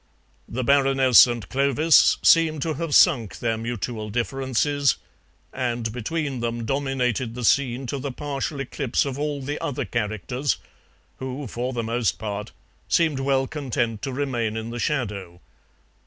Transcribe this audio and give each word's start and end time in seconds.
The 0.49 0.63
Baroness 0.63 1.27
and 1.27 1.47
Clovis 1.47 2.17
seemed 2.23 2.63
to 2.63 2.73
have 2.73 2.95
sunk 2.95 3.37
their 3.37 3.55
mutual 3.55 4.09
differences, 4.09 4.95
and 5.53 5.91
between 5.91 6.39
them 6.39 6.65
dominated 6.65 7.35
the 7.35 7.43
scene 7.43 7.85
to 7.85 7.99
the 7.99 8.11
partial 8.11 8.59
eclipse 8.59 9.05
of 9.05 9.19
all 9.19 9.43
the 9.43 9.59
other 9.59 9.85
characters, 9.85 10.57
who, 11.19 11.45
for 11.45 11.71
the 11.71 11.83
most 11.83 12.17
part, 12.17 12.51
seemed 12.87 13.19
well 13.19 13.45
content 13.45 14.01
to 14.01 14.11
remain 14.11 14.57
in 14.57 14.71
the 14.71 14.79
shadow. 14.79 15.39